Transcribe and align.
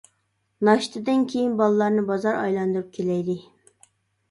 ناشتىدىن 0.69 1.21
كېيىن 1.33 1.51
بالىلارنى 1.61 2.07
بازار 2.09 2.41
ئايلاندۇرۇپ 2.41 2.91
كېلەيلى. 2.99 3.39